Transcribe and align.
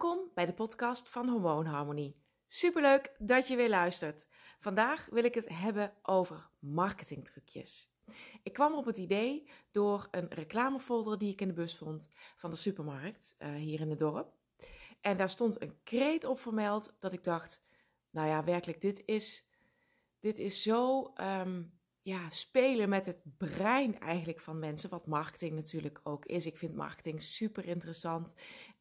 Welkom 0.00 0.30
bij 0.34 0.46
de 0.46 0.52
podcast 0.52 1.08
van 1.08 1.28
Hormoonharmonie. 1.28 2.16
Superleuk 2.46 3.14
dat 3.18 3.48
je 3.48 3.56
weer 3.56 3.68
luistert. 3.68 4.26
Vandaag 4.58 5.06
wil 5.10 5.24
ik 5.24 5.34
het 5.34 5.48
hebben 5.48 5.92
over 6.02 6.48
marketingtrucjes. 6.58 7.92
Ik 8.42 8.52
kwam 8.52 8.74
op 8.74 8.84
het 8.84 8.98
idee 8.98 9.48
door 9.70 10.08
een 10.10 10.28
reclamefolder 10.28 11.18
die 11.18 11.32
ik 11.32 11.40
in 11.40 11.48
de 11.48 11.54
bus 11.54 11.76
vond 11.76 12.08
van 12.36 12.50
de 12.50 12.56
supermarkt 12.56 13.36
uh, 13.38 13.54
hier 13.54 13.80
in 13.80 13.90
het 13.90 13.98
dorp. 13.98 14.32
En 15.00 15.16
daar 15.16 15.30
stond 15.30 15.62
een 15.62 15.82
kreet 15.82 16.24
op 16.24 16.38
vermeld 16.38 16.94
dat 16.98 17.12
ik 17.12 17.24
dacht, 17.24 17.62
nou 18.10 18.28
ja, 18.28 18.44
werkelijk, 18.44 18.80
dit 18.80 19.02
is, 19.04 19.46
dit 20.20 20.38
is 20.38 20.62
zo 20.62 21.12
um, 21.20 21.79
ja, 22.10 22.30
spelen 22.30 22.88
met 22.88 23.06
het 23.06 23.18
brein 23.38 24.00
eigenlijk 24.00 24.40
van 24.40 24.58
mensen, 24.58 24.90
wat 24.90 25.06
marketing 25.06 25.54
natuurlijk 25.54 26.00
ook 26.02 26.26
is. 26.26 26.46
Ik 26.46 26.56
vind 26.56 26.74
marketing 26.74 27.22
super 27.22 27.66
interessant, 27.66 28.34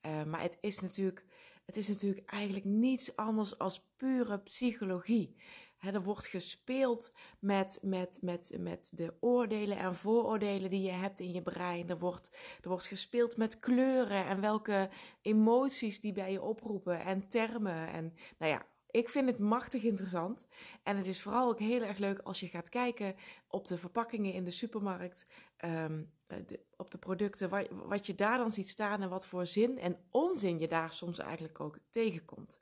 uh, 0.06 0.24
maar 0.24 0.42
het 0.42 0.58
is 0.62 0.80
natuurlijk, 0.80 1.26
het 1.66 1.78
is 1.78 1.88
natuurlijk 1.88 2.30
eigenlijk 2.30 2.66
niets 2.66 3.16
anders 3.16 3.58
als 3.58 3.86
pure 3.96 4.40
psychologie. 4.40 5.36
Er 5.80 6.04
wordt 6.04 6.28
gespeeld 6.28 7.14
met, 7.40 7.80
met, 7.82 8.18
met, 8.22 8.56
met 8.60 8.92
de 8.94 9.14
oordelen 9.20 9.78
en 9.78 9.96
vooroordelen 9.96 10.70
die 10.70 10.82
je 10.82 10.92
hebt 10.92 11.20
in 11.20 11.34
je 11.34 11.42
brein. 11.42 11.90
Er 11.90 12.00
wordt, 12.00 12.32
er 12.62 12.70
wordt 12.70 12.88
gespeeld 12.88 13.38
met 13.38 13.60
kleuren 13.60 14.26
en 14.26 14.42
welke 14.42 14.90
emoties 15.22 16.00
die 16.00 16.14
bij 16.14 16.32
je 16.32 16.42
oproepen 16.42 17.00
en 17.00 17.28
termen. 17.28 17.88
En 17.88 18.14
nou 18.38 18.52
ja, 18.52 18.66
ik 18.92 19.10
vind 19.10 19.30
het 19.30 19.40
machtig 19.40 19.84
interessant. 19.84 20.48
En 20.84 20.98
het 20.98 21.08
is 21.08 21.22
vooral 21.22 21.50
ook 21.50 21.60
heel 21.60 21.82
erg 21.82 21.98
leuk 21.98 22.20
als 22.20 22.40
je 22.40 22.48
gaat 22.48 22.70
kijken 22.70 23.16
op 23.48 23.68
de 23.68 23.78
verpakkingen 23.78 24.34
in 24.34 24.44
de 24.44 24.52
supermarkt. 24.52 25.28
Um, 25.66 26.12
de, 26.28 26.60
op 26.78 26.92
de 26.92 26.98
producten, 26.98 27.50
wat, 27.88 28.06
je 28.06 28.16
daar 28.16 28.38
dan 28.38 28.52
ziet 28.52 28.70
staan 28.70 29.02
en 29.02 29.10
wat 29.10 29.26
voor 29.26 29.46
zin 29.46 29.80
en 29.80 29.98
onzin 30.10 30.60
je 30.60 30.68
daar 30.68 30.92
soms 30.92 31.20
eigenlijk 31.20 31.60
ook 31.60 31.78
tegenkomt. 31.90 32.60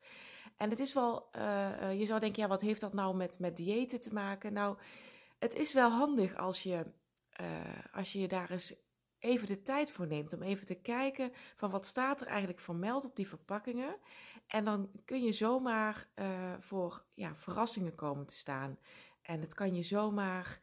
En 0.58 0.70
het 0.70 0.80
is 0.80 0.94
wel, 0.94 1.30
uh, 1.36 2.00
je 2.00 2.06
zou 2.06 2.20
denken, 2.20 2.42
ja, 2.42 2.48
wat 2.48 2.62
heeft 2.62 2.82
dat 2.82 2.94
nou 2.94 3.16
met, 3.16 3.40
met 3.40 3.58
diëten 3.58 4.02
te 4.02 4.14
maken? 4.14 4.54
Nou, 4.54 4.78
het 5.40 5.56
is 5.56 5.74
wel 5.74 5.90
handig 5.90 6.36
als 6.36 6.64
je, 6.64 6.86
als 7.92 8.12
je 8.12 8.20
je 8.20 8.28
daar 8.28 8.52
eens 8.52 8.76
even 9.28 9.48
de 9.48 9.62
tijd 9.62 9.92
voor 9.92 10.08
neemt 10.08 10.34
om 10.34 10.42
even 10.42 10.66
te 10.66 10.76
kijken 10.76 11.32
van 11.56 11.70
wat 11.70 11.86
staat 11.86 12.22
er 12.22 12.28
eigenlijk 12.28 12.60
vermeld 12.60 13.06
op 13.06 13.16
die 13.16 13.28
verpakkingen. 13.28 13.96
En 14.48 14.66
dan 14.66 14.90
kun 15.06 15.24
je 15.24 15.32
zomaar 15.32 16.08
uh, 16.16 16.54
voor 16.60 17.04
ja, 17.14 17.36
verrassingen 17.36 17.96
komen 17.96 18.26
te 18.26 18.36
staan. 18.36 18.78
En 19.22 19.42
het 19.42 19.54
kan 19.54 19.76
je 19.76 19.84
zomaar 19.84 20.60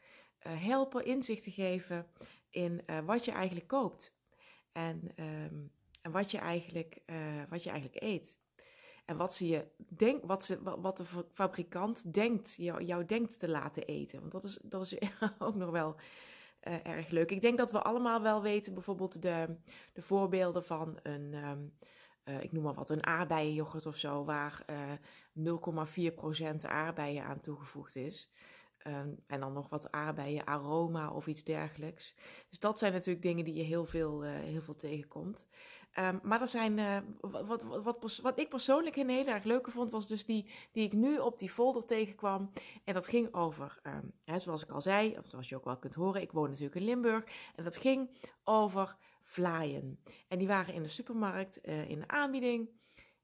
uh, 0.46 0.52
helpen 0.62 1.04
inzicht 1.04 1.42
te 1.42 1.50
geven 1.50 2.06
in 2.50 2.82
uh, 2.86 2.98
wat 2.98 3.24
je 3.24 3.32
eigenlijk 3.32 3.68
koopt. 3.68 4.16
En, 4.72 5.10
um, 5.16 5.70
en 6.02 6.10
wat, 6.10 6.30
je 6.30 6.38
eigenlijk, 6.38 6.98
wat 7.48 7.62
je 7.62 7.70
eigenlijk 7.70 8.02
eet. 8.02 8.38
En 9.04 9.16
wat, 9.16 9.34
ze 9.34 9.48
je 9.48 9.66
denk, 9.88 10.24
wat, 10.24 10.44
ze, 10.44 10.62
wat 10.62 10.96
de 10.96 11.04
fabrikant 11.30 12.14
denkt, 12.14 12.54
jou, 12.54 12.84
jou 12.84 13.04
denkt 13.04 13.38
te 13.38 13.48
laten 13.48 13.84
eten. 13.84 14.20
Want 14.20 14.32
dat 14.32 14.44
is, 14.44 14.58
dat 14.62 14.82
is 14.82 14.98
ook 15.38 15.54
nog 15.54 15.70
wel 15.70 15.96
uh, 16.68 16.86
erg 16.86 17.08
leuk. 17.08 17.30
Ik 17.30 17.40
denk 17.40 17.58
dat 17.58 17.70
we 17.70 17.82
allemaal 17.82 18.22
wel 18.22 18.42
weten, 18.42 18.74
bijvoorbeeld 18.74 19.22
de, 19.22 19.56
de 19.92 20.02
voorbeelden 20.02 20.64
van 20.64 20.98
een, 21.02 21.34
um, 21.34 21.72
ik 22.40 22.52
noem 22.52 22.62
maar 22.62 22.74
wat, 22.74 22.90
een 22.90 23.06
of 23.86 23.96
zo, 23.96 24.24
waar 24.24 24.64
uh, 25.36 25.52
0,4% 26.60 26.66
aardbeien 26.66 27.24
aan 27.24 27.40
toegevoegd 27.40 27.96
is. 27.96 28.30
Um, 28.86 29.16
en 29.26 29.40
dan 29.40 29.52
nog 29.52 29.68
wat 29.68 29.92
aardbeien 29.92 30.44
aroma 30.44 31.10
of 31.10 31.26
iets 31.26 31.44
dergelijks. 31.44 32.14
Dus 32.48 32.58
dat 32.58 32.78
zijn 32.78 32.92
natuurlijk 32.92 33.22
dingen 33.22 33.44
die 33.44 33.54
je 33.54 33.62
heel 33.62 33.86
veel, 33.86 34.22
heel 34.22 34.62
veel 34.62 34.76
tegenkomt. 34.76 35.46
Um, 35.98 36.20
maar 36.22 36.40
er 36.40 36.48
zijn, 36.48 36.78
uh, 36.78 36.96
wat, 37.20 37.62
wat, 37.62 37.82
wat, 37.82 38.20
wat, 38.22 38.38
ik 38.38 38.48
persoonlijk 38.48 38.96
een 38.96 39.08
heel 39.08 39.26
erg 39.26 39.44
leuke 39.44 39.70
vond, 39.70 39.90
was 39.90 40.06
dus 40.06 40.24
die, 40.24 40.50
die 40.72 40.84
ik 40.84 40.92
nu 40.92 41.18
op 41.18 41.38
die 41.38 41.50
folder 41.50 41.84
tegenkwam. 41.84 42.50
En 42.84 42.94
dat 42.94 43.08
ging 43.08 43.34
over, 43.34 43.80
um, 43.82 44.12
hè, 44.24 44.38
zoals 44.38 44.62
ik 44.62 44.70
al 44.70 44.80
zei, 44.80 45.16
of 45.18 45.24
zoals 45.28 45.48
je 45.48 45.56
ook 45.56 45.64
wel 45.64 45.76
kunt 45.76 45.94
horen, 45.94 46.20
ik 46.20 46.32
woon 46.32 46.48
natuurlijk 46.48 46.76
in 46.76 46.84
Limburg. 46.84 47.24
En 47.54 47.64
dat 47.64 47.76
ging 47.76 48.10
over 48.44 48.96
flyen. 49.22 50.00
En 50.28 50.38
die 50.38 50.46
waren 50.46 50.74
in 50.74 50.82
de 50.82 50.88
supermarkt 50.88 51.68
uh, 51.68 51.90
in 51.90 51.98
de 51.98 52.08
aanbieding. 52.08 52.68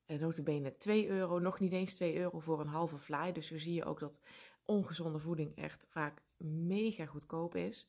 Uh, 0.07 0.19
notabene 0.19 0.77
2 0.77 1.09
euro, 1.09 1.39
nog 1.39 1.61
niet 1.61 1.73
eens 1.73 1.95
2 1.95 2.19
euro 2.19 2.39
voor 2.39 2.61
een 2.61 2.67
halve 2.67 2.99
fly. 2.99 3.33
Dus 3.33 3.47
zo 3.47 3.59
zie 3.59 3.75
je 3.75 3.85
ook 3.85 4.01
dat 4.01 4.21
ongezonde 4.65 5.19
voeding 5.19 5.57
echt 5.57 5.87
vaak 5.89 6.23
mega 6.47 7.07
goedkoop 7.07 7.55
is. 7.55 7.89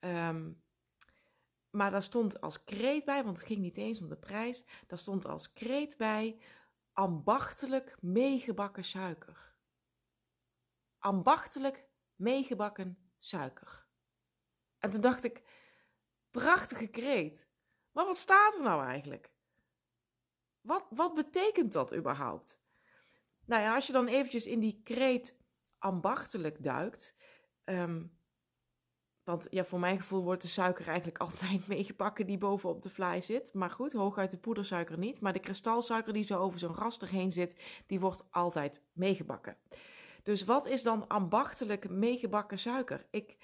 Um, 0.00 0.62
maar 1.74 1.90
daar 1.90 2.02
stond 2.02 2.40
als 2.40 2.64
kreet 2.64 3.04
bij, 3.04 3.24
want 3.24 3.38
het 3.38 3.46
ging 3.46 3.60
niet 3.60 3.76
eens 3.76 4.00
om 4.00 4.08
de 4.08 4.16
prijs. 4.16 4.64
Daar 4.86 4.98
stond 4.98 5.26
als 5.26 5.52
kreet 5.52 5.96
bij 5.96 6.38
ambachtelijk 6.92 7.96
meegebakken 8.00 8.84
suiker. 8.84 9.54
Ambachtelijk 10.98 11.88
meegebakken 12.16 12.98
suiker. 13.18 13.86
En 14.78 14.90
toen 14.90 15.00
dacht 15.00 15.24
ik, 15.24 15.42
prachtige 16.30 16.86
kreet. 16.86 17.48
Maar 17.92 18.04
wat 18.04 18.16
staat 18.16 18.54
er 18.54 18.62
nou 18.62 18.84
eigenlijk? 18.84 19.32
Wat, 20.60 20.86
wat 20.90 21.14
betekent 21.14 21.72
dat 21.72 21.94
überhaupt? 21.94 22.62
Nou 23.44 23.62
ja, 23.62 23.74
als 23.74 23.86
je 23.86 23.92
dan 23.92 24.06
eventjes 24.06 24.46
in 24.46 24.60
die 24.60 24.80
kreet 24.84 25.36
ambachtelijk 25.78 26.62
duikt. 26.62 27.16
Um, 27.64 28.18
want 29.24 29.46
ja, 29.50 29.64
voor 29.64 29.78
mijn 29.78 30.00
gevoel 30.00 30.22
wordt 30.22 30.42
de 30.42 30.48
suiker 30.48 30.86
eigenlijk 30.86 31.18
altijd 31.28 31.68
meegepakken 31.68 32.26
die 32.26 32.38
bovenop 32.38 32.82
de 32.82 32.90
fly 32.90 33.20
zit. 33.20 33.52
Maar 33.52 33.70
goed, 33.70 33.92
hooguit 33.92 34.30
de 34.30 34.38
poedersuiker 34.38 34.98
niet. 34.98 35.20
Maar 35.20 35.32
de 35.32 35.38
kristalsuiker 35.38 36.12
die 36.12 36.24
zo 36.24 36.38
over 36.38 36.58
zo'n 36.58 36.74
raster 36.74 37.08
heen 37.08 37.32
zit, 37.32 37.56
die 37.86 38.00
wordt 38.00 38.26
altijd 38.30 38.80
meegebakken. 38.92 39.56
Dus 40.22 40.44
wat 40.44 40.66
is 40.66 40.82
dan 40.82 41.08
ambachtelijk 41.08 41.90
meegebakken 41.90 42.58
suiker? 42.58 43.06
Ik, 43.10 43.36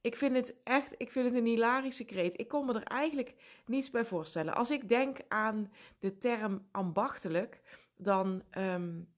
ik 0.00 0.16
vind 0.16 0.36
het 0.36 0.54
echt, 0.64 0.94
ik 0.96 1.10
vind 1.10 1.24
het 1.24 1.34
een 1.34 1.46
hilarische 1.46 2.04
kreet. 2.04 2.40
Ik 2.40 2.48
kon 2.48 2.66
me 2.66 2.74
er 2.74 2.82
eigenlijk 2.82 3.34
niets 3.66 3.90
bij 3.90 4.04
voorstellen. 4.04 4.54
Als 4.54 4.70
ik 4.70 4.88
denk 4.88 5.18
aan 5.28 5.72
de 5.98 6.18
term 6.18 6.66
ambachtelijk, 6.70 7.60
dan... 7.96 8.42
Um, 8.58 9.14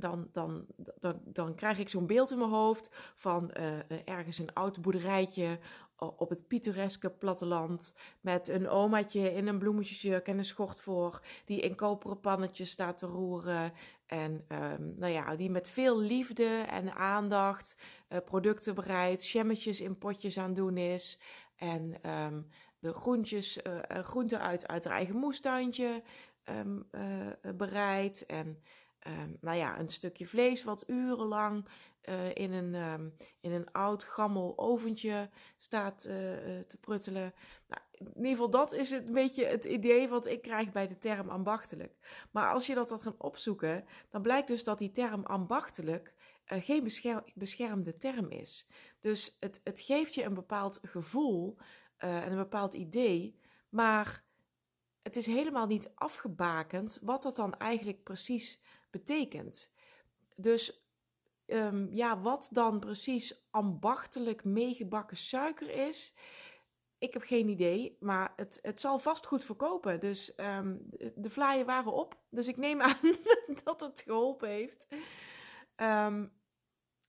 dan, 0.00 0.28
dan, 0.32 0.66
dan, 0.98 1.20
dan 1.24 1.54
krijg 1.54 1.78
ik 1.78 1.88
zo'n 1.88 2.06
beeld 2.06 2.30
in 2.30 2.38
mijn 2.38 2.50
hoofd 2.50 2.90
van 3.14 3.50
uh, 3.60 3.98
ergens 4.04 4.38
een 4.38 4.54
oud 4.54 4.82
boerderijtje 4.82 5.58
op 6.00 6.28
het 6.28 6.46
pittoreske 6.46 7.10
platteland 7.10 7.94
met 8.20 8.48
een 8.48 8.68
omaatje 8.68 9.34
in 9.34 9.46
een 9.46 9.58
bloemetjesjurk 9.58 10.28
en 10.28 10.38
een 10.38 10.44
schort 10.44 10.80
voor, 10.80 11.20
die 11.44 11.60
in 11.60 11.74
koperen 11.74 12.20
pannetjes 12.20 12.70
staat 12.70 12.98
te 12.98 13.06
roeren 13.06 13.72
en 14.06 14.44
um, 14.48 14.94
nou 14.96 15.12
ja, 15.12 15.36
die 15.36 15.50
met 15.50 15.68
veel 15.68 16.00
liefde 16.00 16.64
en 16.68 16.94
aandacht 16.94 17.76
uh, 18.08 18.18
producten 18.24 18.74
bereidt, 18.74 19.28
jammetjes 19.28 19.80
in 19.80 19.98
potjes 19.98 20.38
aan 20.38 20.54
doen 20.54 20.76
is 20.76 21.18
en 21.56 22.10
um, 22.10 22.46
de 22.78 22.92
groentjes, 22.92 23.58
groenten 23.88 24.40
uit, 24.40 24.68
uit 24.68 24.84
haar 24.84 24.94
eigen 24.94 25.16
moestuintje 25.16 26.02
um, 26.44 26.88
bereidt 27.56 28.26
en 28.26 28.58
Um, 29.06 29.36
nou 29.40 29.56
ja, 29.56 29.78
een 29.78 29.88
stukje 29.88 30.26
vlees 30.26 30.64
wat 30.64 30.84
urenlang 30.86 31.68
uh, 32.08 32.34
in, 32.34 32.52
een, 32.52 32.74
um, 32.74 33.14
in 33.40 33.52
een 33.52 33.72
oud 33.72 34.04
gammel 34.04 34.58
oventje 34.58 35.30
staat 35.56 36.04
uh, 36.06 36.12
te 36.58 36.76
pruttelen. 36.80 37.34
Nou, 37.68 37.82
in 37.98 38.16
ieder 38.16 38.30
geval, 38.30 38.50
dat 38.50 38.72
is 38.72 38.90
het 38.90 39.06
een 39.06 39.12
beetje 39.12 39.44
het 39.44 39.64
idee 39.64 40.08
wat 40.08 40.26
ik 40.26 40.42
krijg 40.42 40.72
bij 40.72 40.86
de 40.86 40.98
term 40.98 41.28
ambachtelijk. 41.28 42.26
Maar 42.30 42.52
als 42.52 42.66
je 42.66 42.74
dat 42.74 43.02
gaat 43.02 43.16
opzoeken, 43.16 43.84
dan 44.10 44.22
blijkt 44.22 44.48
dus 44.48 44.64
dat 44.64 44.78
die 44.78 44.90
term 44.90 45.24
ambachtelijk 45.24 46.14
geen 46.44 46.84
bescher 46.84 47.24
beschermde 47.34 47.96
term 47.96 48.28
is. 48.28 48.66
Dus 48.98 49.36
het, 49.40 49.60
het 49.64 49.80
geeft 49.80 50.14
je 50.14 50.24
een 50.24 50.34
bepaald 50.34 50.78
gevoel 50.82 51.56
en 51.96 52.30
een 52.30 52.36
bepaald 52.36 52.74
idee, 52.74 53.38
maar 53.68 54.24
het 55.02 55.16
is 55.16 55.26
helemaal 55.26 55.66
niet 55.66 55.90
afgebakend 55.94 56.98
wat 57.02 57.22
dat 57.22 57.36
dan 57.36 57.54
eigenlijk 57.58 58.02
precies 58.02 58.60
betekent. 58.90 59.74
Dus 60.36 60.84
um, 61.46 61.88
ja, 61.92 62.20
wat 62.20 62.48
dan 62.52 62.80
precies 62.80 63.48
ambachtelijk 63.50 64.44
meegebakken 64.44 65.16
suiker 65.16 65.70
is, 65.70 66.14
ik 66.98 67.12
heb 67.12 67.22
geen 67.22 67.48
idee, 67.48 67.96
maar 68.00 68.32
het, 68.36 68.58
het 68.62 68.80
zal 68.80 68.98
vast 68.98 69.26
goed 69.26 69.44
verkopen. 69.44 70.00
Dus 70.00 70.32
um, 70.36 70.88
de 71.14 71.30
vlaaien 71.30 71.66
waren 71.66 71.92
op, 71.92 72.20
dus 72.30 72.48
ik 72.48 72.56
neem 72.56 72.80
aan 72.80 72.98
dat 73.64 73.80
het 73.80 74.02
geholpen 74.06 74.48
heeft. 74.48 74.88
Um, 75.76 76.32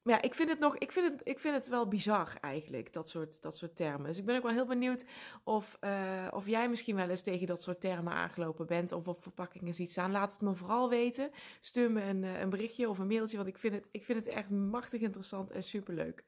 ja, 0.04 0.22
ik 0.22 0.34
vind 0.34 0.50
het 0.50 0.60
nog, 0.60 0.78
ik 0.78 0.92
vind 0.92 1.08
het, 1.08 1.22
ik 1.28 1.40
vind 1.40 1.56
het 1.56 1.68
wel 1.68 1.88
bizar 1.88 2.38
eigenlijk, 2.42 2.94
dat 2.94 3.10
soort, 3.10 3.42
dat 3.42 3.58
soort 3.58 3.76
termen. 3.76 4.08
Dus 4.08 4.18
ik 4.18 4.26
ben 4.26 4.36
ook 4.36 4.44
wel 4.44 4.52
heel 4.52 4.66
benieuwd 4.66 5.06
of, 5.44 5.78
uh, 5.82 6.28
of 6.30 6.48
jij 6.48 6.70
misschien 6.70 6.96
wel 6.96 7.10
eens 7.10 7.22
tegen 7.22 7.48
dat 7.48 7.64
soort 7.64 7.82
termen 7.82 8.14
aangelopen 8.14 8.66
bent 8.68 8.92
of 8.92 9.08
op 9.08 9.22
verpakkingen 9.22 9.74
ziet 9.74 9.92
staan. 9.92 10.12
Laat 10.12 10.34
het 10.34 10.42
me 10.42 10.56
vooral 10.56 10.90
weten. 10.90 11.32
Stuur 11.60 11.92
me 11.92 12.02
een, 12.02 12.24
eh, 12.24 12.40
een 12.40 12.50
berichtje 12.50 12.90
of 12.90 13.00
een 13.00 13.08
mailtje, 13.08 13.38
want 13.38 13.50
ik 13.50 13.58
vind 13.58 13.74
het, 13.74 13.88
ik 13.92 14.04
vind 14.04 14.26
het 14.26 14.34
echt 14.34 14.50
machtig 14.50 15.02
interessant 15.02 15.52
en 15.52 15.64
superleuk. 15.64 16.26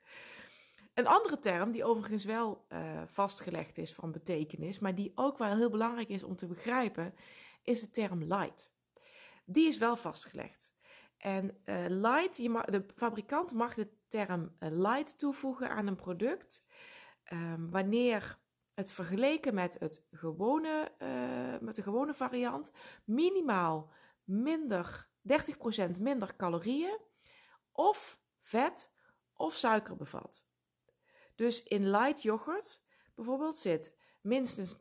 Een 0.94 1.08
andere 1.08 1.40
term 1.40 1.72
die 1.72 1.84
overigens 1.86 2.25
wel 2.25 2.66
uh, 2.70 2.80
vastgelegd 3.06 3.78
is 3.78 3.94
van 3.94 4.12
betekenis, 4.12 4.80
maar 4.80 4.96
die 4.96 5.12
ook 5.16 5.38
wel 5.38 5.56
heel 5.56 5.70
belangrijk 5.70 6.10
is 6.10 6.24
om 6.24 6.36
te 6.36 6.48
begrijpen, 6.48 7.14
is 7.64 7.80
de 7.80 7.90
term 7.90 8.24
light. 8.24 8.72
die 9.46 9.68
is 9.68 9.78
wel 9.78 9.96
vastgelegd. 9.96 10.74
En 11.24 11.58
uh, 11.66 11.86
light, 11.88 12.38
je 12.38 12.50
mag, 12.50 12.66
de 12.66 12.86
fabrikant 12.96 13.54
mag 13.54 13.74
de 13.74 13.88
term 14.08 14.56
uh, 14.60 14.70
light 14.72 15.18
toevoegen 15.18 15.70
aan 15.70 15.88
een 15.88 15.96
product 15.96 16.66
um, 17.31 17.72
wanneer 17.72 18.40
het 18.74 18.92
vergeleken 18.92 19.54
met, 19.54 19.80
het 19.80 20.06
gewone, 20.12 20.92
uh, 21.00 21.60
met 21.62 21.75
de 21.75 21.81
gewone 21.81 22.14
variant 22.14 22.72
minimaal 23.04 23.92
minder 24.24 25.08
30% 25.98 26.00
minder 26.00 26.36
calorieën 26.36 27.00
of 27.72 28.20
vet 28.40 28.92
of 29.34 29.54
suiker 29.54 29.96
bevat. 29.96 30.48
Dus 31.36 31.64
in 31.64 31.90
light 31.90 32.22
yoghurt 32.22 32.84
bijvoorbeeld 33.16 33.58
zit 33.58 33.98
minstens 34.24 34.75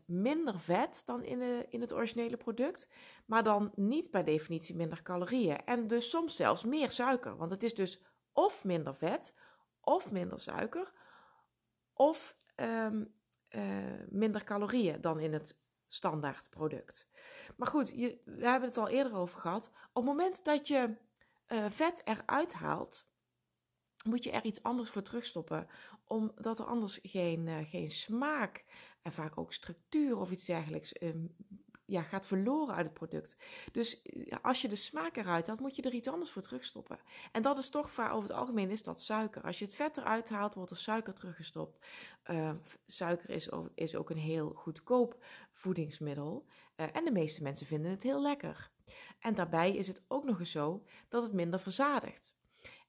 30% 0.00 0.04
minder 0.06 0.58
vet 0.58 1.02
dan 1.04 1.24
in, 1.24 1.38
de, 1.38 1.66
in 1.68 1.80
het 1.80 1.92
originele 1.92 2.36
product, 2.36 2.88
maar 3.26 3.42
dan 3.42 3.72
niet 3.74 4.10
per 4.10 4.24
definitie 4.24 4.76
minder 4.76 5.02
calorieën. 5.02 5.64
En 5.64 5.86
dus 5.86 6.10
soms 6.10 6.36
zelfs 6.36 6.64
meer 6.64 6.90
suiker, 6.90 7.36
want 7.36 7.50
het 7.50 7.62
is 7.62 7.74
dus 7.74 8.02
of 8.32 8.64
minder 8.64 8.94
vet, 8.94 9.34
of 9.80 10.10
minder 10.10 10.40
suiker, 10.40 10.92
of 11.92 12.36
um, 12.56 13.14
uh, 13.50 13.62
minder 14.08 14.44
calorieën 14.44 15.00
dan 15.00 15.20
in 15.20 15.32
het 15.32 15.58
standaard 15.86 16.50
product. 16.50 17.08
Maar 17.56 17.68
goed, 17.68 17.92
je, 17.94 18.20
we 18.24 18.48
hebben 18.48 18.68
het 18.68 18.78
al 18.78 18.88
eerder 18.88 19.16
over 19.16 19.40
gehad. 19.40 19.70
Op 19.92 19.94
het 19.94 20.04
moment 20.04 20.44
dat 20.44 20.68
je 20.68 20.96
uh, 21.48 21.64
vet 21.68 22.02
eruit 22.04 22.52
haalt, 22.52 23.09
moet 24.04 24.24
je 24.24 24.30
er 24.30 24.44
iets 24.44 24.62
anders 24.62 24.90
voor 24.90 25.02
terugstoppen. 25.02 25.66
Omdat 26.04 26.58
er 26.58 26.64
anders 26.64 26.98
geen, 27.02 27.46
uh, 27.46 27.56
geen 27.68 27.90
smaak 27.90 28.64
en 29.02 29.12
vaak 29.12 29.38
ook 29.38 29.52
structuur 29.52 30.16
of 30.16 30.30
iets 30.30 30.44
dergelijks 30.44 31.02
um, 31.02 31.36
ja, 31.90 32.02
gaat 32.02 32.26
verloren 32.26 32.74
uit 32.74 32.84
het 32.84 32.94
product. 32.94 33.36
Dus 33.72 34.02
als 34.42 34.62
je 34.62 34.68
de 34.68 34.76
smaak 34.76 35.16
eruit 35.16 35.46
haalt, 35.46 35.60
moet 35.60 35.76
je 35.76 35.82
er 35.82 35.94
iets 35.94 36.08
anders 36.08 36.30
voor 36.30 36.42
terugstoppen. 36.42 36.98
En 37.32 37.42
dat 37.42 37.58
is 37.58 37.70
toch 37.70 37.92
vaak 37.92 38.12
over 38.12 38.28
het 38.28 38.38
algemeen 38.38 38.70
is 38.70 38.82
dat 38.82 39.00
suiker. 39.00 39.42
Als 39.42 39.58
je 39.58 39.64
het 39.64 39.74
vet 39.74 39.96
eruit 39.96 40.28
haalt, 40.28 40.54
wordt 40.54 40.70
er 40.70 40.76
suiker 40.76 41.14
teruggestopt. 41.14 41.86
Uh, 42.30 42.52
suiker 42.86 43.30
is, 43.30 43.48
is 43.74 43.96
ook 43.96 44.10
een 44.10 44.18
heel 44.18 44.52
goedkoop 44.54 45.24
voedingsmiddel. 45.52 46.46
Uh, 46.76 46.86
en 46.92 47.04
de 47.04 47.12
meeste 47.12 47.42
mensen 47.42 47.66
vinden 47.66 47.90
het 47.90 48.02
heel 48.02 48.22
lekker. 48.22 48.70
En 49.18 49.34
daarbij 49.34 49.76
is 49.76 49.88
het 49.88 50.04
ook 50.08 50.24
nog 50.24 50.38
eens 50.38 50.50
zo 50.50 50.84
dat 51.08 51.22
het 51.22 51.32
minder 51.32 51.60
verzadigt. 51.60 52.34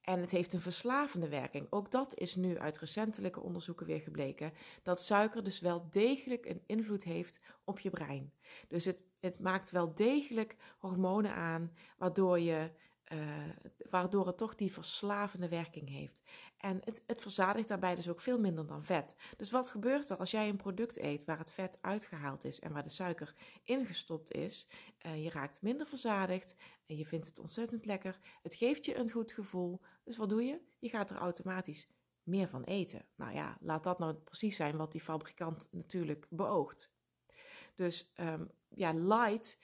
En 0.02 0.20
het 0.20 0.30
heeft 0.30 0.52
een 0.52 0.60
verslavende 0.60 1.28
werking. 1.28 1.66
Ook 1.70 1.90
dat 1.90 2.18
is 2.18 2.34
nu 2.34 2.58
uit 2.58 2.78
recentelijke 2.78 3.40
onderzoeken 3.40 3.86
weer 3.86 4.00
gebleken. 4.00 4.52
Dat 4.82 5.00
suiker 5.02 5.44
dus 5.44 5.60
wel 5.60 5.86
degelijk 5.90 6.46
een 6.46 6.62
invloed 6.66 7.02
heeft 7.04 7.40
op 7.64 7.78
je 7.78 7.90
brein. 7.90 8.32
Dus 8.68 8.84
het, 8.84 8.98
het 9.20 9.40
maakt 9.40 9.70
wel 9.70 9.94
degelijk 9.94 10.56
hormonen 10.78 11.34
aan, 11.34 11.72
waardoor 11.96 12.40
je 12.40 12.70
uh, 13.12 13.18
waardoor 13.90 14.26
het 14.26 14.36
toch 14.36 14.54
die 14.54 14.72
verslavende 14.72 15.48
werking 15.48 15.88
heeft. 15.88 16.22
En 16.56 16.80
het, 16.84 17.02
het 17.06 17.20
verzadigt 17.20 17.68
daarbij 17.68 17.94
dus 17.94 18.08
ook 18.08 18.20
veel 18.20 18.38
minder 18.38 18.66
dan 18.66 18.84
vet. 18.84 19.14
Dus 19.36 19.50
wat 19.50 19.70
gebeurt 19.70 20.08
er 20.08 20.16
als 20.16 20.30
jij 20.30 20.48
een 20.48 20.56
product 20.56 20.98
eet 20.98 21.24
waar 21.24 21.38
het 21.38 21.52
vet 21.52 21.78
uitgehaald 21.80 22.44
is 22.44 22.60
en 22.60 22.72
waar 22.72 22.82
de 22.82 22.88
suiker 22.88 23.34
ingestopt 23.64 24.32
is? 24.32 24.68
Uh, 25.06 25.22
je 25.24 25.30
raakt 25.30 25.62
minder 25.62 25.86
verzadigd 25.86 26.54
en 26.86 26.96
je 26.96 27.06
vindt 27.06 27.26
het 27.26 27.38
ontzettend 27.38 27.84
lekker. 27.84 28.18
Het 28.42 28.54
geeft 28.54 28.84
je 28.84 28.96
een 28.96 29.10
goed 29.10 29.32
gevoel. 29.32 29.80
Dus 30.04 30.16
wat 30.16 30.28
doe 30.28 30.42
je? 30.42 30.60
Je 30.78 30.88
gaat 30.88 31.10
er 31.10 31.16
automatisch 31.16 31.88
meer 32.22 32.48
van 32.48 32.64
eten. 32.64 33.04
Nou 33.14 33.34
ja, 33.34 33.56
laat 33.60 33.84
dat 33.84 33.98
nou 33.98 34.14
precies 34.14 34.56
zijn 34.56 34.76
wat 34.76 34.92
die 34.92 35.00
fabrikant 35.00 35.68
natuurlijk 35.70 36.26
beoogt. 36.30 36.92
Dus 37.74 38.12
um, 38.16 38.50
ja, 38.68 38.92
light 38.92 39.58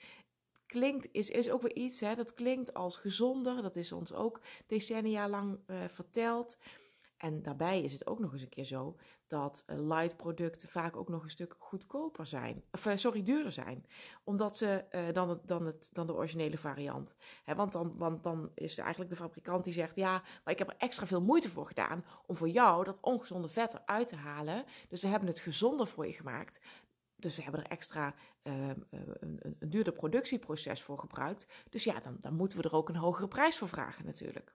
klinkt, 0.69 1.07
is, 1.11 1.29
is 1.29 1.49
ook 1.49 1.61
weer 1.61 1.75
iets, 1.75 1.99
hè, 1.99 2.15
dat 2.15 2.33
klinkt 2.33 2.73
als 2.73 2.97
gezonder. 2.97 3.61
Dat 3.61 3.75
is 3.75 3.91
ons 3.91 4.13
ook 4.13 4.39
decennia 4.67 5.29
lang 5.29 5.59
uh, 5.67 5.77
verteld. 5.87 6.57
En 7.17 7.41
daarbij 7.41 7.81
is 7.81 7.91
het 7.91 8.07
ook 8.07 8.19
nog 8.19 8.31
eens 8.33 8.41
een 8.41 8.49
keer 8.49 8.65
zo 8.65 8.95
dat 9.27 9.63
uh, 9.67 9.79
light 9.79 10.17
producten 10.17 10.69
vaak 10.69 10.95
ook 10.95 11.09
nog 11.09 11.23
een 11.23 11.29
stuk 11.29 11.55
goedkoper 11.57 12.25
zijn. 12.25 12.63
Of, 12.71 12.85
uh, 12.85 12.95
sorry, 12.95 13.23
duurder 13.23 13.51
zijn. 13.51 13.85
Omdat 14.23 14.57
ze 14.57 14.85
dan, 15.13 15.29
het, 15.29 15.47
dan, 15.47 15.65
het, 15.65 15.89
dan 15.93 16.07
de 16.07 16.13
originele 16.13 16.57
variant. 16.57 17.15
Hè, 17.43 17.55
want, 17.55 17.71
dan, 17.71 17.97
want 17.97 18.23
dan 18.23 18.51
is 18.55 18.77
eigenlijk 18.77 19.09
de 19.09 19.15
fabrikant 19.15 19.63
die 19.63 19.73
zegt: 19.73 19.95
Ja, 19.95 20.23
maar 20.43 20.53
ik 20.53 20.59
heb 20.59 20.69
er 20.69 20.77
extra 20.77 21.05
veel 21.05 21.21
moeite 21.21 21.49
voor 21.49 21.65
gedaan 21.65 22.05
om 22.25 22.35
voor 22.35 22.49
jou 22.49 22.83
dat 22.83 22.99
ongezonde 23.01 23.47
vet 23.47 23.73
eruit 23.73 24.07
te 24.07 24.15
halen. 24.15 24.63
Dus 24.89 25.01
we 25.01 25.07
hebben 25.07 25.29
het 25.29 25.39
gezonder 25.39 25.87
voor 25.87 26.07
je 26.07 26.13
gemaakt. 26.13 26.59
Dus 27.19 27.35
we 27.35 27.43
hebben 27.43 27.63
er 27.63 27.69
extra 27.69 28.13
een, 28.49 29.39
een, 29.59 29.69
duurder 29.69 29.93
productieproces 29.93 30.81
voor 30.81 30.99
gebruikt. 30.99 31.45
Dus 31.69 31.83
ja, 31.83 31.99
dan, 31.99 32.17
dan 32.19 32.33
moeten 32.33 32.57
we 32.57 32.63
er 32.63 32.75
ook 32.75 32.89
een 32.89 32.95
hogere 32.95 33.27
prijs 33.27 33.57
voor 33.57 33.67
vragen 33.67 34.05
natuurlijk. 34.05 34.53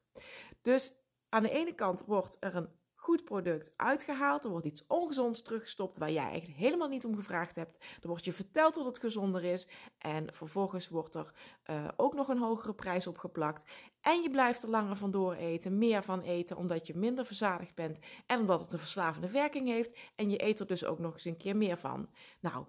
Dus 0.62 0.92
aan 1.28 1.42
de 1.42 1.50
ene 1.50 1.74
kant 1.74 2.04
wordt 2.06 2.36
er 2.40 2.56
een 2.56 2.68
goed 3.04 3.24
product 3.24 3.72
uitgehaald. 3.76 4.44
Er 4.44 4.50
wordt 4.50 4.66
iets 4.66 4.86
ongezonds 4.86 5.42
teruggestopt 5.42 5.96
waar 5.96 6.10
jij 6.10 6.28
eigenlijk 6.28 6.58
helemaal 6.58 6.88
niet 6.88 7.04
om 7.04 7.16
gevraagd 7.16 7.56
hebt. 7.56 7.84
Er 8.00 8.08
wordt 8.08 8.24
je 8.24 8.32
verteld 8.32 8.74
dat 8.74 8.84
het 8.84 8.98
gezonder 8.98 9.44
is. 9.44 9.68
En 9.98 10.34
vervolgens 10.34 10.88
wordt 10.88 11.14
er 11.14 11.32
uh, 11.70 11.88
ook 11.96 12.14
nog 12.14 12.28
een 12.28 12.38
hogere 12.38 12.74
prijs 12.74 13.06
op 13.06 13.18
geplakt. 13.18 13.70
En 14.00 14.22
je 14.22 14.30
blijft 14.30 14.62
er 14.62 14.68
langer 14.68 14.96
van 14.96 15.10
door 15.10 15.34
eten, 15.34 15.78
meer 15.78 16.02
van 16.02 16.20
eten, 16.20 16.56
omdat 16.56 16.86
je 16.86 16.96
minder 16.96 17.26
verzadigd 17.26 17.74
bent. 17.74 17.98
En 18.26 18.40
omdat 18.40 18.60
het 18.60 18.72
een 18.72 18.78
verslavende 18.78 19.30
werking 19.30 19.68
heeft. 19.68 19.98
En 20.14 20.30
je 20.30 20.44
eet 20.44 20.60
er 20.60 20.66
dus 20.66 20.84
ook 20.84 20.98
nog 20.98 21.14
eens 21.14 21.24
een 21.24 21.36
keer 21.36 21.56
meer 21.56 21.78
van. 21.78 22.08
Nou, 22.40 22.64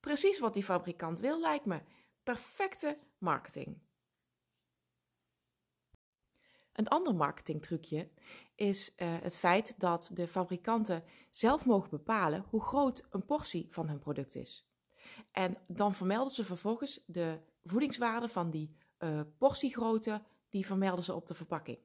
precies 0.00 0.38
wat 0.38 0.54
die 0.54 0.64
fabrikant 0.64 1.20
wil, 1.20 1.40
lijkt 1.40 1.64
me. 1.64 1.80
Perfecte 2.22 2.98
marketing. 3.18 3.78
Een 6.72 6.88
ander 6.88 7.14
marketingtrucje 7.14 8.08
is 8.54 8.92
uh, 8.96 9.16
het 9.20 9.38
feit 9.38 9.80
dat 9.80 10.10
de 10.14 10.28
fabrikanten 10.28 11.04
zelf 11.30 11.66
mogen 11.66 11.90
bepalen 11.90 12.44
hoe 12.48 12.62
groot 12.62 13.06
een 13.10 13.24
portie 13.24 13.66
van 13.70 13.88
hun 13.88 13.98
product 13.98 14.34
is. 14.34 14.68
En 15.32 15.56
dan 15.66 15.94
vermelden 15.94 16.34
ze 16.34 16.44
vervolgens 16.44 17.04
de 17.06 17.40
voedingswaarde 17.64 18.28
van 18.28 18.50
die 18.50 18.76
uh, 18.98 19.20
portiegrootte, 19.38 20.22
die 20.48 20.66
vermelden 20.66 21.04
ze 21.04 21.14
op 21.14 21.26
de 21.26 21.34
verpakking. 21.34 21.78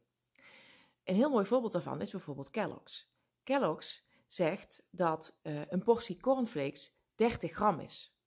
Een 1.03 1.15
heel 1.15 1.29
mooi 1.29 1.45
voorbeeld 1.45 1.71
daarvan 1.71 2.01
is 2.01 2.11
bijvoorbeeld 2.11 2.49
Kellogg's. 2.49 3.13
Kellogg's 3.43 4.05
zegt 4.27 4.87
dat 4.91 5.37
uh, 5.43 5.61
een 5.67 5.83
portie 5.83 6.19
cornflakes 6.19 6.94
30 7.15 7.51
gram 7.51 7.79
is. 7.79 8.17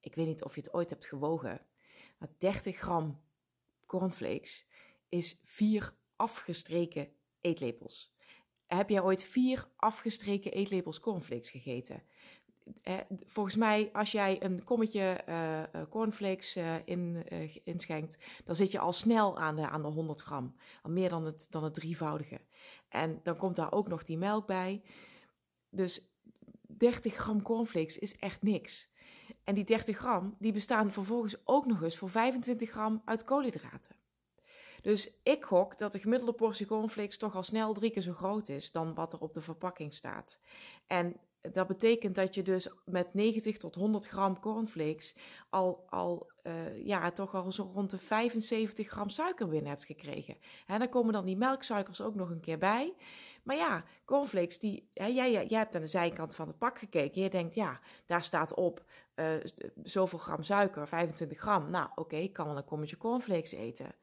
Ik 0.00 0.14
weet 0.14 0.26
niet 0.26 0.44
of 0.44 0.54
je 0.54 0.60
het 0.60 0.74
ooit 0.74 0.90
hebt 0.90 1.06
gewogen, 1.06 1.66
maar 2.18 2.28
30 2.38 2.76
gram 2.76 3.20
cornflakes 3.86 4.66
is 5.08 5.40
vier 5.44 5.94
afgestreken 6.16 7.08
eetlepels. 7.40 8.16
Heb 8.66 8.88
jij 8.88 9.02
ooit 9.02 9.24
vier 9.24 9.68
afgestreken 9.76 10.52
eetlepels 10.52 11.00
cornflakes 11.00 11.50
gegeten? 11.50 12.02
volgens 13.26 13.56
mij, 13.56 13.90
als 13.92 14.12
jij 14.12 14.42
een 14.42 14.64
kommetje 14.64 15.20
uh, 15.28 15.62
cornflakes 15.88 16.56
in, 16.84 17.24
inschenkt, 17.64 18.18
dan 18.44 18.54
zit 18.54 18.70
je 18.70 18.78
al 18.78 18.92
snel 18.92 19.38
aan 19.38 19.56
de, 19.56 19.68
aan 19.68 19.82
de 19.82 19.88
100 19.88 20.20
gram. 20.20 20.54
Al 20.82 20.90
meer 20.90 21.08
dan 21.08 21.24
het, 21.24 21.46
dan 21.50 21.64
het 21.64 21.74
drievoudige. 21.74 22.40
En 22.88 23.20
dan 23.22 23.36
komt 23.36 23.56
daar 23.56 23.72
ook 23.72 23.88
nog 23.88 24.02
die 24.02 24.18
melk 24.18 24.46
bij. 24.46 24.82
Dus 25.70 26.17
30 26.78 27.14
gram 27.14 27.42
cornflakes 27.42 27.98
is 27.98 28.16
echt 28.16 28.42
niks. 28.42 28.90
En 29.44 29.54
die 29.54 29.64
30 29.64 29.96
gram, 29.96 30.36
die 30.38 30.52
bestaan 30.52 30.92
vervolgens 30.92 31.36
ook 31.44 31.66
nog 31.66 31.82
eens 31.82 31.96
voor 31.96 32.10
25 32.10 32.70
gram 32.70 33.02
uit 33.04 33.24
koolhydraten. 33.24 33.96
Dus 34.82 35.10
ik 35.22 35.44
gok 35.44 35.78
dat 35.78 35.92
de 35.92 35.98
gemiddelde 35.98 36.32
portie 36.32 36.66
cornflakes 36.66 37.18
toch 37.18 37.34
al 37.34 37.42
snel 37.42 37.72
drie 37.72 37.90
keer 37.90 38.02
zo 38.02 38.12
groot 38.12 38.48
is 38.48 38.72
dan 38.72 38.94
wat 38.94 39.12
er 39.12 39.20
op 39.20 39.34
de 39.34 39.40
verpakking 39.40 39.94
staat. 39.94 40.40
En 40.86 41.16
dat 41.40 41.66
betekent 41.66 42.14
dat 42.14 42.34
je 42.34 42.42
dus 42.42 42.68
met 42.84 43.14
90 43.14 43.58
tot 43.58 43.74
100 43.74 44.06
gram 44.06 44.40
cornflakes 44.40 45.16
al, 45.50 45.84
al 45.88 46.30
uh, 46.42 46.86
ja, 46.86 47.10
toch 47.10 47.34
al 47.34 47.52
zo 47.52 47.70
rond 47.74 47.90
de 47.90 47.98
75 47.98 48.88
gram 48.88 49.08
suiker 49.08 49.48
binnen 49.48 49.70
hebt 49.70 49.84
gekregen. 49.84 50.36
En 50.66 50.78
dan 50.78 50.88
komen 50.88 51.12
dan 51.12 51.24
die 51.24 51.36
melksuikers 51.36 52.00
ook 52.00 52.14
nog 52.14 52.30
een 52.30 52.40
keer 52.40 52.58
bij. 52.58 52.94
Maar 53.42 53.56
ja, 53.56 53.84
cornflakes, 54.04 54.58
die, 54.58 54.90
hè, 54.94 55.06
jij, 55.06 55.32
jij, 55.32 55.58
hebt 55.58 55.74
aan 55.74 55.80
de 55.80 55.86
zijkant 55.86 56.34
van 56.34 56.48
het 56.48 56.58
pak 56.58 56.78
gekeken. 56.78 57.22
Je 57.22 57.30
denkt, 57.30 57.54
ja, 57.54 57.80
daar 58.06 58.22
staat 58.22 58.54
op 58.54 58.84
uh, 59.14 59.26
zoveel 59.82 60.18
gram 60.18 60.42
suiker, 60.42 60.88
25 60.88 61.38
gram. 61.38 61.70
Nou, 61.70 61.90
oké, 61.94 62.16
ik 62.16 62.32
kan 62.32 62.46
wel 62.46 62.56
een 62.56 62.64
kommetje 62.64 62.96
cornflakes 62.96 63.52
eten. 63.52 63.94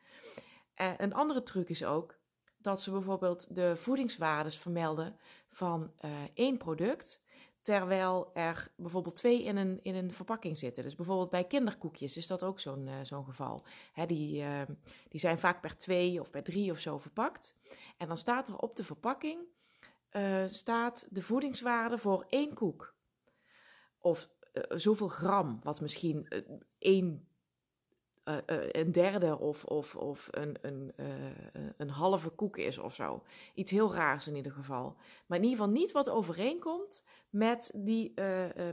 Uh, 0.82 0.92
een 0.98 1.14
andere 1.14 1.44
truc 1.44 1.70
is 1.70 1.86
ook 1.86 2.18
dat 2.58 2.82
ze 2.82 2.92
bijvoorbeeld 2.92 3.56
de 3.56 3.76
voedingswaardes 3.76 4.58
vermelden 4.58 5.18
van 5.50 5.94
één 6.34 6.58
product, 6.58 7.25
terwijl 7.66 8.30
er 8.34 8.68
bijvoorbeeld 8.76 9.16
twee 9.16 9.44
in 9.44 9.58
een, 9.58 9.80
in 9.84 9.96
een 9.96 10.14
verpakking 10.14 10.58
zitten. 10.58 10.84
Dus 10.84 10.96
bijvoorbeeld 10.96 11.30
bij 11.30 11.44
kinderkoekjes 11.44 12.18
is 12.18 12.28
dat 12.28 12.44
ook 12.44 12.60
zo'n 12.60 12.88
uh, 12.88 12.94
zo'n 13.02 13.26
geval. 13.26 13.66
Hè, 13.94 14.06
die, 14.06 14.42
uh, 14.42 14.62
die 15.10 15.20
zijn 15.20 15.38
vaak 15.38 15.62
per 15.62 15.78
twee 15.78 16.20
of 16.20 16.30
per 16.30 16.44
drie 16.44 16.72
of 16.72 16.80
zo 16.80 16.98
verpakt. 16.98 17.58
En 17.98 18.08
dan 18.08 18.18
staat 18.18 18.48
er 18.48 18.58
op 18.58 18.76
de 18.76 18.84
verpakking 18.84 19.40
staat 20.48 21.08
de 21.10 21.22
voedingswaarde 21.22 21.98
voor 21.98 22.26
één 22.30 22.54
koek. 22.54 22.96
Of 24.00 24.30
zoveel 24.70 25.08
gram, 25.08 25.60
wat 25.64 25.82
misschien 25.82 26.28
één 26.78 27.28
een 28.72 28.92
derde 28.92 29.40
of, 29.40 29.66
of, 29.66 29.96
of 29.96 30.28
een, 30.32 30.58
een, 30.62 30.94
een 31.78 31.90
halve 31.90 32.30
koek 32.30 32.58
is 32.58 32.78
of 32.78 32.96
zo. 32.96 33.24
Iets 33.54 33.72
heel 33.72 33.94
raars 33.94 34.28
in 34.28 34.36
ieder 34.36 34.52
geval. 34.52 34.96
Maar 35.26 35.38
in 35.38 35.44
ieder 35.44 35.60
geval 35.60 35.74
niet 35.74 35.92
wat 35.92 36.10
overeenkomt 36.10 37.04
met, 37.36 37.72
die, 37.76 38.14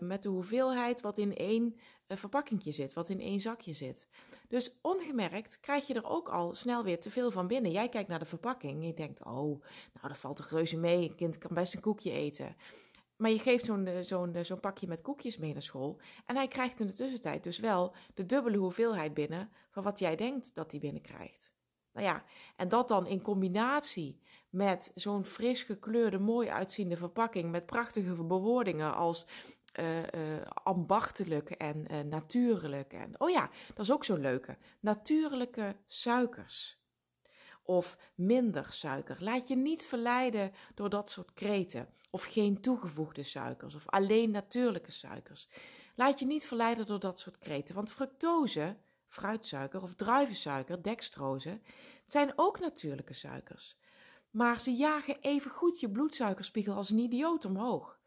met 0.01 0.23
de 0.23 0.29
hoeveelheid 0.29 1.01
wat 1.01 1.19
in 1.19 1.37
één 1.37 1.77
verpakkingje 2.09 2.71
zit, 2.71 2.93
wat 2.93 3.09
in 3.09 3.21
één 3.21 3.41
zakje 3.41 3.73
zit. 3.73 4.09
Dus 4.49 4.79
ongemerkt 4.81 5.61
krijg 5.61 5.87
je 5.87 5.95
er 5.95 6.09
ook 6.09 6.29
al 6.29 6.55
snel 6.55 6.85
weer 6.85 7.01
te 7.01 7.11
veel 7.11 7.31
van 7.31 7.47
binnen. 7.47 7.71
Jij 7.71 7.89
kijkt 7.89 8.09
naar 8.09 8.19
de 8.19 8.25
verpakking 8.25 8.73
en 8.73 8.87
je 8.87 8.95
denkt, 8.95 9.25
oh, 9.25 9.63
nou 9.93 10.09
dat 10.09 10.17
valt 10.19 10.37
toch 10.37 10.51
reuze 10.51 10.77
mee, 10.77 11.09
een 11.09 11.15
kind 11.15 11.39
kan 11.39 11.55
best 11.55 11.75
een 11.75 11.81
koekje 11.81 12.11
eten. 12.11 12.57
Maar 13.17 13.31
je 13.31 13.39
geeft 13.39 13.69
eh, 13.69 13.99
eh, 13.99 14.45
zo'n 14.45 14.61
pakje 14.61 14.87
met 14.87 15.03
koekjes 15.03 15.37
mee 15.37 15.53
naar 15.53 15.63
school. 15.63 16.01
En 16.27 16.37
hij 16.37 16.49
krijgt 16.49 16.81
in 16.81 16.87
de 16.87 16.93
tussentijd 16.93 17.45
dus 17.45 17.59
wel 17.59 17.95
de 18.15 18.27
dubbele 18.27 18.57
hoeveelheid 18.57 19.15
binnen 19.15 19.51
van 19.71 19.83
wat 19.83 19.99
jij 19.99 20.17
denkt 20.17 20.55
dat 20.55 20.71
hij 20.71 20.81
binnenkrijgt. 20.81 21.55
Nou 21.93 22.07
ja, 22.07 22.25
en 22.57 22.69
dat 22.69 22.89
dan 22.89 23.07
in 23.07 23.23
combinatie 23.23 24.21
met 24.53 24.93
zo'n 24.95 25.25
fris 25.25 25.63
gekleurde, 25.63 26.19
mooi 26.19 26.49
uitziende 26.49 26.97
verpakking 26.97 27.51
met 27.51 27.67
prachtige 27.67 28.25
bewoordingen 28.25 28.95
als 28.95 29.27
uh, 29.81 29.99
uh, 29.99 30.05
ambachtelijk 30.63 31.51
en 31.51 31.85
uh, 31.93 32.01
natuurlijk. 32.01 32.93
En, 32.93 33.21
oh 33.21 33.31
ja, 33.31 33.51
dat 33.75 33.85
is 33.85 33.93
ook 33.93 34.05
zo'n 34.05 34.21
leuke. 34.21 34.57
Natuurlijke 34.81 35.77
suikers. 35.87 36.81
Of 37.63 37.99
minder 38.15 38.67
suiker. 38.69 39.17
Laat 39.21 39.49
je 39.49 39.57
niet 39.57 39.85
verleiden 39.85 40.53
door 40.75 40.89
dat 40.89 41.11
soort 41.11 41.33
kreten. 41.33 41.89
Of 42.11 42.25
geen 42.25 42.61
toegevoegde 42.61 43.23
suikers. 43.23 43.75
Of 43.75 43.89
alleen 43.89 44.31
natuurlijke 44.31 44.93
suikers. 44.93 45.49
Laat 45.95 46.19
je 46.19 46.27
niet 46.27 46.47
verleiden 46.47 46.87
door 46.87 47.01
dat 47.01 47.19
soort 47.19 47.39
kreten. 47.39 47.75
Want 47.75 47.93
fructose, 47.93 48.77
fruitsuiker 49.07 49.83
of 49.83 49.95
druivensuiker, 49.95 50.83
dextrose, 50.83 51.61
zijn 52.05 52.33
ook 52.37 52.61
natuurlijke 52.61 53.15
suikers. 53.15 53.77
Maar 54.33 54.61
ze 54.61 54.71
jagen 54.71 55.17
even 55.21 55.51
goed 55.51 55.81
je 55.81 55.91
bloedsuikerspiegel 55.91 56.75
als 56.75 56.91
een 56.91 56.99
idioot 56.99 57.45
omhoog. 57.45 58.01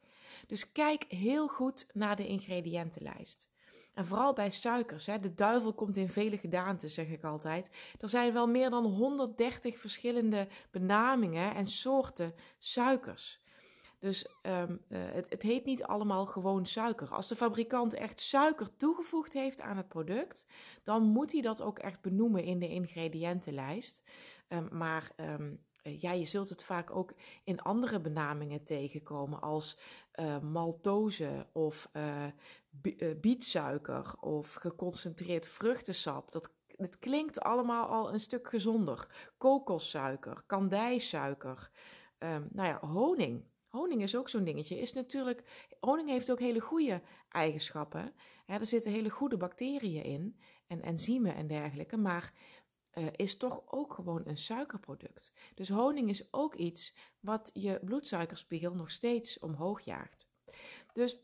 Dus 0.48 0.72
kijk 0.72 1.03
heel 1.08 1.48
goed 1.48 1.88
naar 1.94 2.15
de 2.15 2.27
ingrediëntenlijst. 2.27 3.50
En 3.94 4.05
vooral 4.05 4.34
bij 4.34 4.50
suikers. 4.50 5.05
Hè. 5.05 5.20
De 5.20 5.34
duivel 5.34 5.74
komt 5.74 5.98
in 5.98 6.10
vele 6.10 6.38
gedaanten, 6.38 6.89
zeg 6.89 7.08
ik 7.08 7.24
altijd. 7.24 7.70
Er 8.00 8.10
zijn 8.10 8.34
wel 8.34 8.48
meer 8.48 8.70
dan 8.70 8.86
130 8.86 9.77
verschillende 9.77 10.48
benamingen 10.72 11.55
en 11.55 11.67
soorten 11.67 12.34
suikers. 12.58 13.44
Dus 14.00 14.27
um, 14.41 14.82
het, 14.88 15.29
het, 15.29 15.41
heet 15.41 15.65
niet 15.65 15.84
allemaal 15.84 16.25
gewoon 16.25 16.65
suiker. 16.65 17.13
Als 17.13 17.27
de 17.27 17.36
fabrikant 17.36 17.94
echt 17.94 18.20
suiker 18.20 18.75
toegevoegd 18.75 19.34
heeft 19.34 19.62
aan 19.62 19.77
het 19.77 19.88
product, 19.88 20.46
dan 20.84 21.03
moet 21.03 21.32
hij 21.32 21.41
dat 21.41 21.62
ook 21.62 21.79
echt 21.79 22.01
benoemen 22.01 22.44
in 22.44 22.60
de 22.60 22.70
ingrediëntenlijst. 22.70 24.03
Um, 24.50 24.67
maar 24.72 25.12
um, 25.17 25.64
ja, 25.91 26.11
je 26.11 26.25
zult 26.25 26.49
het 26.49 26.63
vaak 26.63 26.95
ook 26.95 27.13
in 27.43 27.61
andere 27.61 27.99
benamingen 27.99 28.63
tegenkomen, 28.63 29.41
als 29.41 29.79
uh, 30.19 30.39
maltose 30.39 31.47
of 31.51 31.89
uh, 31.93 32.25
bietsuiker 33.21 34.15
of 34.19 34.53
geconcentreerd 34.53 35.45
vruchtensap. 35.45 36.31
Dat, 36.31 36.53
het 36.67 36.99
klinkt 36.99 37.39
allemaal 37.39 37.87
al 37.87 38.13
een 38.13 38.19
stuk 38.19 38.47
gezonder. 38.47 39.07
Kokossuiker, 39.37 40.43
kandijsuiker, 40.45 41.71
um, 42.19 42.47
nou 42.51 42.67
ja, 42.67 42.87
honing. 42.87 43.45
Honing 43.67 44.01
is 44.01 44.15
ook 44.15 44.29
zo'n 44.29 44.43
dingetje. 44.43 44.79
Is 44.79 44.93
natuurlijk, 44.93 45.67
honing 45.79 46.09
heeft 46.09 46.31
ook 46.31 46.39
hele 46.39 46.59
goede 46.59 47.01
eigenschappen. 47.29 48.13
Er 48.45 48.65
zitten 48.65 48.91
hele 48.91 49.09
goede 49.09 49.37
bacteriën 49.37 50.03
in 50.03 50.39
en 50.67 50.81
enzymen 50.81 51.35
en 51.35 51.47
dergelijke. 51.47 51.97
Maar 51.97 52.33
uh, 52.95 53.05
is 53.15 53.37
toch 53.37 53.63
ook 53.65 53.93
gewoon 53.93 54.21
een 54.25 54.37
suikerproduct. 54.37 55.33
Dus 55.55 55.69
honing 55.69 56.09
is 56.09 56.33
ook 56.33 56.55
iets 56.55 56.93
wat 57.19 57.51
je 57.53 57.79
bloedsuikerspiegel 57.83 58.73
nog 58.73 58.91
steeds 58.91 59.39
omhoog 59.39 59.81
jaagt. 59.81 60.27
Dus 60.93 61.19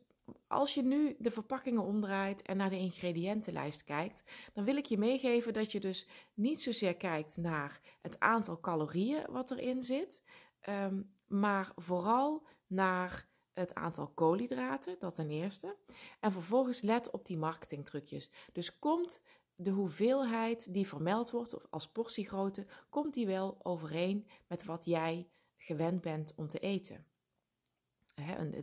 als 0.47 0.73
je 0.73 0.81
nu 0.81 1.15
de 1.19 1.31
verpakkingen 1.31 1.83
omdraait 1.83 2.41
en 2.41 2.57
naar 2.57 2.69
de 2.69 2.77
ingrediëntenlijst 2.77 3.83
kijkt, 3.83 4.23
dan 4.53 4.63
wil 4.63 4.75
ik 4.75 4.85
je 4.85 4.97
meegeven 4.97 5.53
dat 5.53 5.71
je 5.71 5.79
dus 5.79 6.07
niet 6.33 6.61
zozeer 6.61 6.95
kijkt 6.95 7.37
naar 7.37 7.81
het 8.01 8.19
aantal 8.19 8.59
calorieën 8.59 9.25
wat 9.29 9.51
erin 9.51 9.83
zit, 9.83 10.23
um, 10.69 11.15
maar 11.27 11.71
vooral 11.75 12.47
naar 12.67 13.29
het 13.53 13.75
aantal 13.75 14.07
koolhydraten, 14.07 14.95
dat 14.99 15.15
ten 15.15 15.29
eerste. 15.29 15.77
En 16.19 16.31
vervolgens 16.31 16.81
let 16.81 17.11
op 17.11 17.25
die 17.25 17.37
marketingtrucjes. 17.37 18.29
Dus 18.51 18.79
komt 18.79 19.21
de 19.61 19.71
hoeveelheid 19.71 20.73
die 20.73 20.87
vermeld 20.87 21.31
wordt, 21.31 21.53
of 21.53 21.65
als 21.69 21.87
portiegrootte, 21.87 22.65
komt 22.89 23.13
die 23.13 23.25
wel 23.27 23.57
overeen 23.63 24.27
met 24.47 24.63
wat 24.63 24.85
jij 24.85 25.27
gewend 25.57 26.01
bent 26.01 26.33
om 26.35 26.47
te 26.47 26.59
eten. 26.59 27.05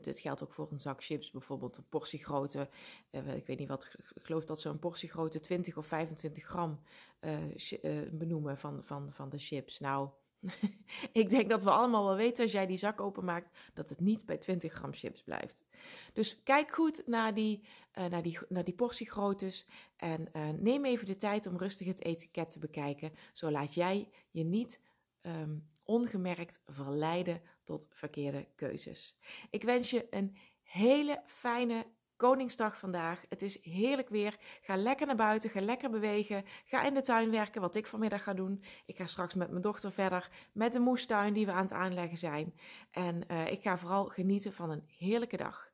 Dit 0.01 0.21
geldt 0.21 0.43
ook 0.43 0.53
voor 0.53 0.69
een 0.71 0.81
zak 0.81 1.05
chips, 1.05 1.31
bijvoorbeeld 1.31 1.77
een 1.77 1.89
portiegrootte. 1.89 2.69
Uh, 3.11 3.35
ik 3.35 3.47
weet 3.47 3.59
niet 3.59 3.69
wat, 3.69 3.85
ik 4.15 4.25
geloof 4.25 4.45
dat 4.45 4.61
ze 4.61 4.69
een 4.69 4.79
portiegrootte 4.79 5.41
20 5.41 5.77
of 5.77 5.87
25 5.87 6.45
gram 6.45 6.81
uh, 7.21 7.55
uh, 7.83 8.11
benoemen 8.13 8.59
van, 8.59 8.85
van, 8.85 9.13
van 9.13 9.29
de 9.29 9.39
chips. 9.39 9.79
Nou, 9.79 10.09
ik 11.13 11.31
denk 11.31 11.49
dat 11.49 11.63
we 11.63 11.71
allemaal 11.71 12.05
wel 12.05 12.17
weten 12.17 12.43
als 12.43 12.53
jij 12.53 12.67
die 12.67 12.77
zak 12.77 13.01
openmaakt 13.01 13.59
dat 13.75 13.89
het 13.89 14.01
niet 14.01 14.27
bij 14.27 14.37
20 14.37 14.73
gram 14.73 14.95
chips 14.95 15.23
blijft. 15.23 15.65
Dus 16.13 16.43
kijk 16.43 16.75
goed 16.75 17.03
naar 17.07 17.35
die, 17.35 17.63
uh, 17.99 18.07
naar 18.07 18.23
die, 18.23 18.39
naar 18.49 18.65
die 18.65 18.75
portiegroottes 18.75 19.67
en 19.97 20.29
uh, 20.33 20.49
neem 20.49 20.85
even 20.85 21.07
de 21.07 21.17
tijd 21.17 21.47
om 21.47 21.57
rustig 21.57 21.87
het 21.87 22.05
etiket 22.05 22.51
te 22.51 22.59
bekijken. 22.59 23.13
Zo 23.33 23.51
laat 23.51 23.75
jij 23.75 24.09
je 24.31 24.45
niet 24.45 24.81
um, 25.23 25.69
ongemerkt 25.85 26.61
verleiden 26.67 27.43
tot 27.65 27.87
verkeerde 27.91 28.49
keuzes. 28.55 29.19
Ik 29.51 29.63
wens 29.63 29.91
je 29.91 30.07
een 30.11 30.37
hele 30.63 31.23
fijne 31.27 31.87
Koningsdag 32.19 32.79
vandaag. 32.79 33.25
Het 33.29 33.43
is 33.43 33.65
heerlijk 33.65 34.09
weer. 34.09 34.37
Ga 34.61 34.77
lekker 34.77 35.07
naar 35.07 35.17
buiten, 35.17 35.51
ga 35.51 35.61
lekker 35.61 35.91
bewegen. 35.91 36.45
Ga 36.65 36.83
in 36.83 36.95
de 36.95 37.03
tuin 37.03 37.31
werken, 37.31 37.61
wat 37.61 37.75
ik 37.75 37.87
vanmiddag 37.87 38.23
ga 38.23 38.35
doen. 38.35 38.63
Ik 38.87 38.97
ga 38.97 39.07
straks 39.07 39.35
met 39.35 39.51
mijn 39.51 39.63
dochter 39.63 39.93
verder 39.93 40.31
met 40.53 40.73
de 40.73 40.79
moestuin 40.79 41.33
die 41.33 41.47
we 41.47 41.53
aan 41.53 41.63
het 41.63 41.73
aanleggen 41.73 42.19
zijn. 42.19 42.55
En 42.91 43.23
uh, 43.29 43.51
ik 43.51 43.63
ga 43.63 43.79
vooral 43.79 44.05
genieten 44.05 44.53
van 44.53 44.71
een 44.71 44.85
heerlijke 44.99 45.37
dag. 45.37 45.71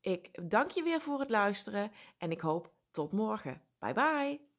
Ik 0.00 0.50
dank 0.50 0.70
je 0.70 0.82
weer 0.82 1.00
voor 1.00 1.20
het 1.20 1.30
luisteren 1.30 1.92
en 2.18 2.30
ik 2.30 2.40
hoop 2.40 2.72
tot 2.90 3.12
morgen. 3.12 3.62
Bye 3.78 3.92
bye. 3.92 4.49